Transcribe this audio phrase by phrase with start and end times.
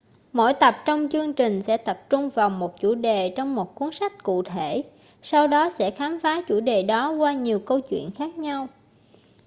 [0.33, 3.91] mỗi tập trong chương trình sẽ tập trung vào một chủ đề trong một cuốn
[3.91, 4.83] sách cụ thể
[5.21, 8.67] sau đó sẽ khám phá chủ đề đó qua nhiều câu chuyện khác nhau